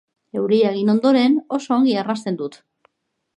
Euria 0.39 0.71
egin 0.75 0.89
ondoren 0.93 1.35
oso 1.59 1.77
ongi 1.77 1.95
arnasten 2.05 2.41
dut. 2.41 2.59